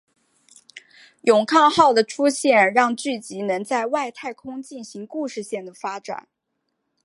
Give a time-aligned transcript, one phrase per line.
[1.25, 6.27] 勇抗号的出现让剧集能在外太空进行故事线的发展。